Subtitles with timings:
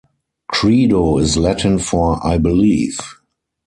[0.49, 2.99] Credo is Latin for I believe.